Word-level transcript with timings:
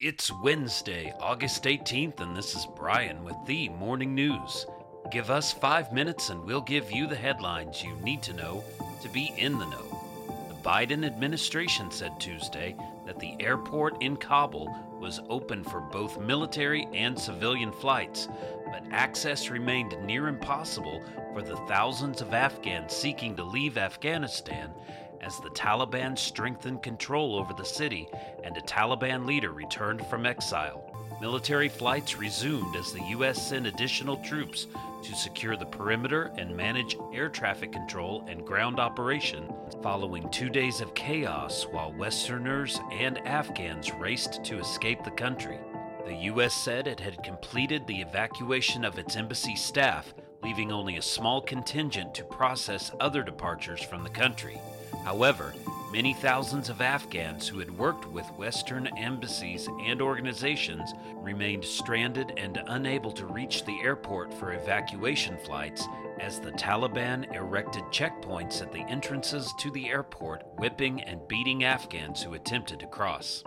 It's 0.00 0.32
Wednesday, 0.32 1.12
August 1.20 1.64
18th, 1.64 2.20
and 2.20 2.34
this 2.34 2.54
is 2.54 2.66
Brian 2.74 3.22
with 3.22 3.36
the 3.44 3.68
Morning 3.68 4.14
News. 4.14 4.64
Give 5.10 5.28
us 5.28 5.52
five 5.52 5.92
minutes 5.92 6.30
and 6.30 6.42
we'll 6.42 6.62
give 6.62 6.90
you 6.90 7.06
the 7.06 7.14
headlines 7.14 7.84
you 7.84 7.94
need 7.96 8.22
to 8.22 8.32
know 8.32 8.64
to 9.02 9.10
be 9.10 9.30
in 9.36 9.58
the 9.58 9.66
know. 9.66 10.02
The 10.48 10.54
Biden 10.66 11.04
administration 11.04 11.90
said 11.90 12.18
Tuesday 12.18 12.74
that 13.04 13.18
the 13.18 13.36
airport 13.40 14.00
in 14.00 14.16
Kabul 14.16 14.74
was 14.98 15.20
open 15.28 15.62
for 15.62 15.82
both 15.82 16.18
military 16.18 16.88
and 16.94 17.18
civilian 17.18 17.70
flights, 17.70 18.26
but 18.72 18.82
access 18.92 19.50
remained 19.50 19.94
near 20.06 20.28
impossible 20.28 21.04
for 21.34 21.42
the 21.42 21.58
thousands 21.68 22.22
of 22.22 22.32
Afghans 22.32 22.96
seeking 22.96 23.36
to 23.36 23.44
leave 23.44 23.76
Afghanistan 23.76 24.72
as 25.20 25.38
the 25.38 25.50
Taliban 25.50 26.18
strengthened 26.18 26.82
control 26.82 27.36
over 27.36 27.52
the 27.54 27.64
city 27.64 28.08
and 28.42 28.56
a 28.56 28.62
Taliban 28.62 29.26
leader 29.26 29.52
returned 29.52 30.06
from 30.06 30.26
exile. 30.26 30.90
Military 31.20 31.68
flights 31.68 32.16
resumed 32.16 32.74
as 32.76 32.92
the 32.92 33.04
U.S. 33.10 33.46
sent 33.46 33.66
additional 33.66 34.16
troops 34.18 34.66
to 35.02 35.14
secure 35.14 35.54
the 35.54 35.66
perimeter 35.66 36.32
and 36.38 36.56
manage 36.56 36.96
air 37.12 37.28
traffic 37.28 37.72
control 37.72 38.24
and 38.26 38.46
ground 38.46 38.80
operation 38.80 39.52
following 39.82 40.30
two 40.30 40.48
days 40.48 40.80
of 40.80 40.94
chaos 40.94 41.66
while 41.70 41.92
Westerners 41.92 42.80
and 42.90 43.18
Afghans 43.26 43.92
raced 43.92 44.42
to 44.44 44.58
escape 44.58 45.04
the 45.04 45.10
country. 45.10 45.58
The 46.06 46.14
U.S. 46.14 46.54
said 46.54 46.86
it 46.86 47.00
had 47.00 47.22
completed 47.22 47.86
the 47.86 48.00
evacuation 48.00 48.84
of 48.84 48.98
its 48.98 49.16
embassy 49.16 49.56
staff, 49.56 50.14
leaving 50.42 50.72
only 50.72 50.96
a 50.96 51.02
small 51.02 51.42
contingent 51.42 52.14
to 52.14 52.24
process 52.24 52.90
other 52.98 53.22
departures 53.22 53.82
from 53.82 54.02
the 54.02 54.10
country. 54.10 54.58
However, 55.04 55.54
many 55.92 56.14
thousands 56.14 56.68
of 56.68 56.80
Afghans 56.80 57.48
who 57.48 57.58
had 57.58 57.76
worked 57.76 58.06
with 58.06 58.26
Western 58.32 58.86
embassies 58.98 59.68
and 59.84 60.00
organizations 60.00 60.92
remained 61.14 61.64
stranded 61.64 62.32
and 62.36 62.62
unable 62.68 63.10
to 63.12 63.26
reach 63.26 63.64
the 63.64 63.80
airport 63.82 64.32
for 64.34 64.52
evacuation 64.52 65.36
flights 65.38 65.86
as 66.20 66.38
the 66.38 66.52
Taliban 66.52 67.34
erected 67.34 67.84
checkpoints 67.84 68.60
at 68.60 68.72
the 68.72 68.82
entrances 68.82 69.52
to 69.58 69.70
the 69.70 69.88
airport, 69.88 70.44
whipping 70.58 71.00
and 71.02 71.26
beating 71.28 71.64
Afghans 71.64 72.22
who 72.22 72.34
attempted 72.34 72.78
to 72.80 72.86
cross. 72.86 73.42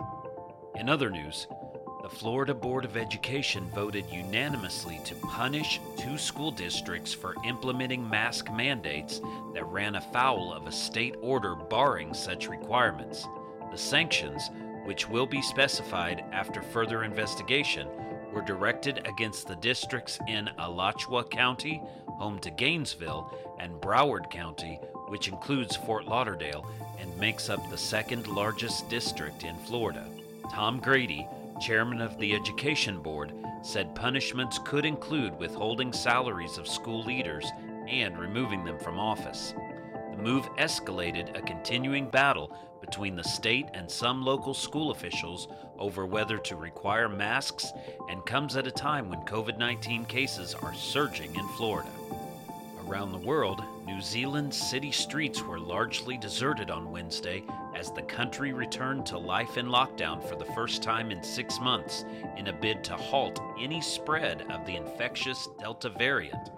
In 0.74 0.88
other 0.88 1.08
news, 1.08 1.46
the 2.04 2.10
Florida 2.10 2.52
Board 2.52 2.84
of 2.84 2.98
Education 2.98 3.66
voted 3.74 4.04
unanimously 4.10 5.00
to 5.06 5.14
punish 5.14 5.80
two 5.96 6.18
school 6.18 6.50
districts 6.50 7.14
for 7.14 7.34
implementing 7.46 8.06
mask 8.06 8.52
mandates 8.52 9.22
that 9.54 9.64
ran 9.64 9.94
afoul 9.94 10.52
of 10.52 10.66
a 10.66 10.70
state 10.70 11.14
order 11.22 11.54
barring 11.54 12.12
such 12.12 12.46
requirements. 12.46 13.26
The 13.72 13.78
sanctions, 13.78 14.50
which 14.84 15.08
will 15.08 15.24
be 15.24 15.40
specified 15.40 16.26
after 16.30 16.60
further 16.60 17.04
investigation, 17.04 17.88
were 18.34 18.42
directed 18.42 19.00
against 19.06 19.48
the 19.48 19.56
districts 19.56 20.18
in 20.28 20.50
Alachua 20.58 21.24
County, 21.24 21.80
home 22.06 22.38
to 22.40 22.50
Gainesville, 22.50 23.32
and 23.58 23.80
Broward 23.80 24.30
County, 24.30 24.78
which 25.08 25.28
includes 25.28 25.74
Fort 25.74 26.04
Lauderdale 26.04 26.70
and 27.00 27.18
makes 27.18 27.48
up 27.48 27.70
the 27.70 27.78
second 27.78 28.26
largest 28.26 28.90
district 28.90 29.42
in 29.42 29.56
Florida. 29.56 30.06
Tom 30.50 30.78
Grady, 30.80 31.26
chairman 31.60 32.00
of 32.00 32.18
the 32.18 32.34
Education 32.34 33.00
Board, 33.00 33.32
said 33.62 33.94
punishments 33.94 34.58
could 34.64 34.84
include 34.84 35.38
withholding 35.38 35.92
salaries 35.92 36.58
of 36.58 36.68
school 36.68 37.02
leaders 37.04 37.50
and 37.88 38.18
removing 38.18 38.64
them 38.64 38.78
from 38.78 38.98
office. 38.98 39.54
The 40.10 40.22
move 40.22 40.44
escalated 40.58 41.36
a 41.36 41.42
continuing 41.42 42.08
battle 42.08 42.56
between 42.80 43.16
the 43.16 43.24
state 43.24 43.66
and 43.74 43.90
some 43.90 44.22
local 44.22 44.54
school 44.54 44.90
officials 44.90 45.48
over 45.78 46.06
whether 46.06 46.38
to 46.38 46.56
require 46.56 47.08
masks 47.08 47.72
and 48.08 48.24
comes 48.26 48.56
at 48.56 48.66
a 48.66 48.70
time 48.70 49.08
when 49.08 49.20
COVID 49.20 49.58
19 49.58 50.04
cases 50.04 50.54
are 50.54 50.74
surging 50.74 51.34
in 51.34 51.48
Florida. 51.48 51.90
Around 52.86 53.12
the 53.12 53.26
world, 53.26 53.64
New 53.86 54.00
Zealand's 54.00 54.56
city 54.56 54.92
streets 54.92 55.42
were 55.42 55.58
largely 55.58 56.18
deserted 56.18 56.70
on 56.70 56.90
Wednesday 56.90 57.42
as 57.84 57.92
the 57.92 58.02
country 58.02 58.54
returned 58.54 59.04
to 59.04 59.18
life 59.18 59.58
in 59.58 59.66
lockdown 59.66 60.26
for 60.26 60.36
the 60.36 60.52
first 60.54 60.82
time 60.82 61.10
in 61.10 61.22
six 61.22 61.60
months 61.60 62.06
in 62.38 62.46
a 62.46 62.52
bid 62.52 62.82
to 62.82 62.96
halt 62.96 63.38
any 63.60 63.78
spread 63.78 64.40
of 64.50 64.64
the 64.64 64.74
infectious 64.74 65.50
Delta 65.60 65.90
variant. 65.90 66.50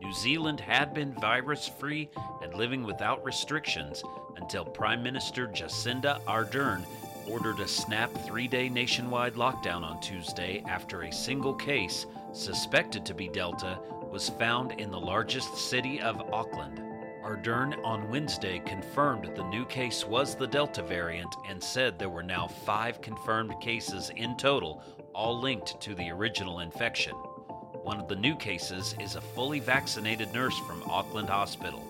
New 0.00 0.14
Zealand 0.14 0.58
had 0.58 0.94
been 0.94 1.12
virus 1.12 1.68
free 1.68 2.08
and 2.42 2.54
living 2.54 2.82
without 2.82 3.22
restrictions 3.22 4.02
until 4.36 4.64
Prime 4.64 5.02
Minister 5.02 5.48
Jacinda 5.48 6.18
Ardern 6.24 6.86
ordered 7.28 7.60
a 7.60 7.68
snap 7.68 8.10
three 8.24 8.48
day 8.48 8.70
nationwide 8.70 9.34
lockdown 9.34 9.82
on 9.82 10.00
Tuesday 10.00 10.64
after 10.66 11.02
a 11.02 11.12
single 11.12 11.52
case, 11.52 12.06
suspected 12.32 13.04
to 13.04 13.12
be 13.12 13.28
Delta, 13.28 13.78
was 14.10 14.30
found 14.30 14.72
in 14.80 14.90
the 14.90 14.98
largest 14.98 15.58
city 15.58 16.00
of 16.00 16.22
Auckland. 16.32 16.89
Ardern 17.30 17.78
on 17.84 18.10
Wednesday 18.10 18.58
confirmed 18.66 19.30
the 19.36 19.48
new 19.50 19.64
case 19.64 20.04
was 20.04 20.34
the 20.34 20.48
Delta 20.48 20.82
variant 20.82 21.32
and 21.48 21.62
said 21.62 21.96
there 21.96 22.08
were 22.08 22.24
now 22.24 22.48
five 22.48 23.00
confirmed 23.00 23.54
cases 23.60 24.10
in 24.16 24.36
total, 24.36 24.82
all 25.14 25.40
linked 25.40 25.80
to 25.80 25.94
the 25.94 26.10
original 26.10 26.58
infection. 26.58 27.12
One 27.12 28.00
of 28.00 28.08
the 28.08 28.16
new 28.16 28.34
cases 28.34 28.96
is 28.98 29.14
a 29.14 29.20
fully 29.20 29.60
vaccinated 29.60 30.34
nurse 30.34 30.58
from 30.66 30.82
Auckland 30.90 31.28
Hospital. 31.28 31.86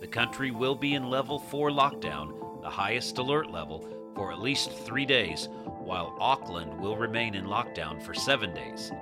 The 0.00 0.06
country 0.06 0.52
will 0.52 0.76
be 0.76 0.94
in 0.94 1.10
level 1.10 1.40
4 1.40 1.70
lockdown, 1.70 2.62
the 2.62 2.70
highest 2.70 3.18
alert 3.18 3.50
level, 3.50 3.84
for 4.14 4.30
at 4.30 4.38
least 4.38 4.70
three 4.70 5.04
days, 5.04 5.48
while 5.80 6.16
Auckland 6.20 6.72
will 6.78 6.96
remain 6.96 7.34
in 7.34 7.46
lockdown 7.46 8.00
for 8.00 8.14
seven 8.14 8.54
days. 8.54 8.92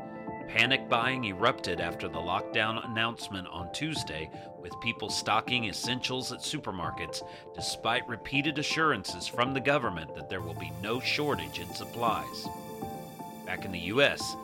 Panic 0.54 0.88
buying 0.88 1.24
erupted 1.24 1.80
after 1.80 2.06
the 2.06 2.16
lockdown 2.16 2.88
announcement 2.88 3.48
on 3.48 3.72
Tuesday, 3.72 4.30
with 4.60 4.80
people 4.80 5.10
stocking 5.10 5.64
essentials 5.64 6.30
at 6.30 6.38
supermarkets 6.38 7.24
despite 7.56 8.06
repeated 8.08 8.56
assurances 8.60 9.26
from 9.26 9.52
the 9.52 9.60
government 9.60 10.14
that 10.14 10.30
there 10.30 10.40
will 10.40 10.54
be 10.54 10.70
no 10.80 11.00
shortage 11.00 11.58
in 11.58 11.74
supplies. 11.74 12.46
Back 13.44 13.64
in 13.64 13.72
the 13.72 13.80
U.S., 13.80 14.36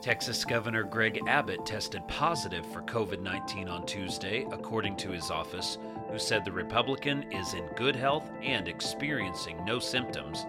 Texas 0.00 0.42
Governor 0.42 0.84
Greg 0.84 1.20
Abbott 1.26 1.66
tested 1.66 2.00
positive 2.08 2.64
for 2.72 2.80
COVID 2.80 3.20
19 3.20 3.68
on 3.68 3.84
Tuesday, 3.84 4.46
according 4.50 4.96
to 4.96 5.10
his 5.10 5.30
office, 5.30 5.76
who 6.10 6.18
said 6.18 6.46
the 6.46 6.50
Republican 6.50 7.30
is 7.30 7.52
in 7.52 7.66
good 7.76 7.94
health 7.94 8.30
and 8.40 8.68
experiencing 8.68 9.62
no 9.66 9.78
symptoms. 9.78 10.46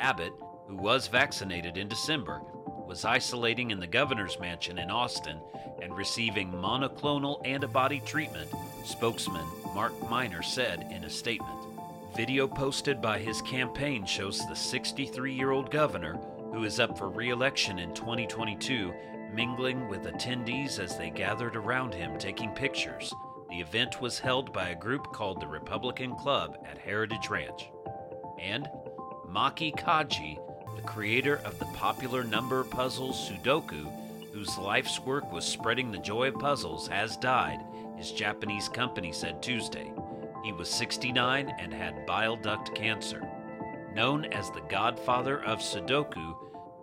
Abbott, 0.00 0.32
who 0.66 0.74
was 0.74 1.06
vaccinated 1.06 1.78
in 1.78 1.86
December, 1.86 2.40
was 2.86 3.04
isolating 3.04 3.70
in 3.70 3.80
the 3.80 3.86
governor's 3.86 4.38
mansion 4.38 4.78
in 4.78 4.90
Austin 4.90 5.38
and 5.82 5.96
receiving 5.96 6.52
monoclonal 6.52 7.44
antibody 7.46 8.00
treatment, 8.00 8.48
spokesman 8.84 9.46
Mark 9.74 9.92
Miner 10.08 10.42
said 10.42 10.86
in 10.90 11.04
a 11.04 11.10
statement. 11.10 11.58
Video 12.16 12.46
posted 12.46 13.02
by 13.02 13.18
his 13.18 13.42
campaign 13.42 14.06
shows 14.06 14.46
the 14.46 14.56
63 14.56 15.34
year 15.34 15.50
old 15.50 15.70
governor, 15.70 16.14
who 16.52 16.64
is 16.64 16.80
up 16.80 16.96
for 16.96 17.10
re 17.10 17.28
election 17.28 17.78
in 17.78 17.92
2022, 17.92 18.92
mingling 19.34 19.86
with 19.88 20.04
attendees 20.04 20.78
as 20.78 20.96
they 20.96 21.10
gathered 21.10 21.56
around 21.56 21.92
him 21.92 22.18
taking 22.18 22.50
pictures. 22.52 23.12
The 23.50 23.60
event 23.60 24.00
was 24.00 24.18
held 24.18 24.52
by 24.52 24.70
a 24.70 24.74
group 24.74 25.12
called 25.12 25.40
the 25.40 25.46
Republican 25.46 26.14
Club 26.16 26.56
at 26.64 26.78
Heritage 26.78 27.28
Ranch. 27.28 27.68
And 28.40 28.66
Maki 29.28 29.74
Kaji 29.78 30.38
the 30.76 30.82
creator 30.82 31.40
of 31.44 31.58
the 31.58 31.64
popular 31.66 32.22
number 32.22 32.62
puzzle 32.62 33.12
Sudoku, 33.12 33.90
whose 34.32 34.58
life's 34.58 35.00
work 35.00 35.32
was 35.32 35.44
spreading 35.44 35.90
the 35.90 35.98
joy 35.98 36.28
of 36.28 36.38
puzzles, 36.38 36.86
has 36.88 37.16
died, 37.16 37.60
his 37.96 38.12
Japanese 38.12 38.68
company 38.68 39.10
said 39.10 39.42
Tuesday. 39.42 39.90
He 40.44 40.52
was 40.52 40.68
69 40.68 41.52
and 41.58 41.72
had 41.72 42.06
bile 42.06 42.36
duct 42.36 42.74
cancer. 42.74 43.26
Known 43.94 44.26
as 44.26 44.50
the 44.50 44.60
godfather 44.68 45.42
of 45.42 45.60
Sudoku, 45.60 46.36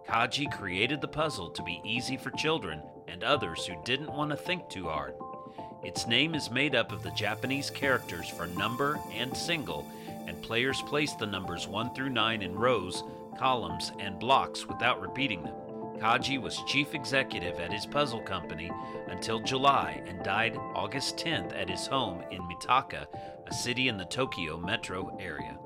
Kaji 0.08 0.52
created 0.52 1.00
the 1.00 1.08
puzzle 1.08 1.52
to 1.52 1.62
be 1.62 1.80
easy 1.86 2.18
for 2.18 2.32
children 2.32 2.82
and 3.08 3.24
others 3.24 3.68
who 3.68 3.76
didn't 3.86 4.12
want 4.12 4.32
to 4.32 4.38
think 4.38 4.68
too 4.70 4.86
hard. 4.86 5.14
Its 5.84 6.08
name 6.08 6.34
is 6.34 6.50
made 6.50 6.74
up 6.74 6.92
of 6.92 7.04
the 7.04 7.12
Japanese 7.12 7.70
characters 7.70 8.28
for 8.28 8.48
number 8.48 9.00
and 9.14 9.38
single, 9.38 9.88
and 10.26 10.42
players 10.42 10.82
place 10.84 11.14
the 11.14 11.28
numbers 11.28 11.68
1 11.68 11.94
through 11.94 12.10
9 12.10 12.42
in 12.42 12.56
rows 12.56 13.04
columns, 13.38 13.92
and 14.00 14.20
blocks 14.20 14.68
without 14.68 15.02
repeating 15.02 15.44
them. 15.44 15.56
Kaji 16.00 16.42
was 16.42 16.62
chief 16.68 16.94
executive 16.94 17.60
at 17.60 17.72
his 17.72 17.86
puzzle 17.86 18.22
company 18.22 18.72
until 19.08 19.40
July 19.40 20.02
and 20.06 20.24
died 20.24 20.58
August 20.76 21.18
10th 21.18 21.56
at 21.56 21.70
his 21.70 21.88
home 21.88 22.24
in 22.32 22.42
Mitaka, 22.42 23.06
a 23.48 23.54
city 23.54 23.88
in 23.88 23.98
the 23.98 24.06
Tokyo 24.06 24.58
metro 24.58 25.16
area. 25.20 25.58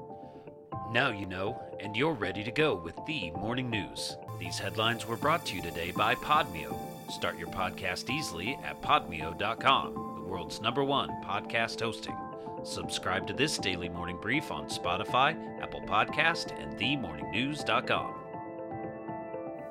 Now 0.92 1.10
you 1.10 1.26
know, 1.26 1.62
and 1.80 1.96
you're 1.96 2.14
ready 2.14 2.44
to 2.44 2.52
go 2.52 2.76
with 2.76 2.96
the 3.06 3.32
morning 3.32 3.70
news. 3.70 4.16
These 4.40 4.60
headlines 4.60 5.08
were 5.08 5.18
brought 5.18 5.46
to 5.48 5.56
you 5.56 5.62
today 5.62 5.92
by 5.92 6.16
Podmeo. 6.16 6.78
Start 7.12 7.38
your 7.38 7.50
podcast 7.50 8.10
easily 8.10 8.60
at 8.64 8.82
podmeo.com, 8.82 9.94
the 9.94 10.28
world's 10.28 10.62
number 10.62 10.84
one 10.84 11.10
podcast 11.24 11.82
hosting. 11.82 12.27
Subscribe 12.64 13.26
to 13.28 13.34
this 13.34 13.58
daily 13.58 13.90
morning 13.90 14.18
brief 14.22 14.52
on 14.52 14.68
Spotify, 14.68 15.36
Apple 15.62 15.82
Podcast, 15.82 16.52
and 16.62 16.78
themorningnews.com. 16.78 18.27